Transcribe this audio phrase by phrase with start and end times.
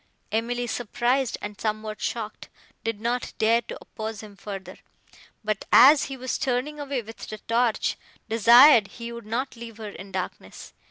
[0.31, 2.49] Emily, surprised and somewhat shocked,
[2.83, 4.79] did not dare to oppose him further,
[5.43, 9.89] but, as he was turning away with the torch, desired he would not leave her
[9.89, 10.73] in darkness.